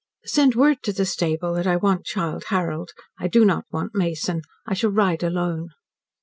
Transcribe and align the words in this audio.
"Send 0.25 0.55
word 0.55 0.81
to 0.81 0.93
the 0.93 1.05
stable 1.05 1.53
that 1.53 1.67
I 1.67 1.75
want 1.75 2.05
Childe 2.07 2.45
Harold. 2.47 2.89
I 3.19 3.27
do 3.27 3.45
not 3.45 3.65
want 3.71 3.93
Mason. 3.93 4.41
I 4.65 4.73
shall 4.73 4.89
ride 4.89 5.21
alone." 5.21 5.69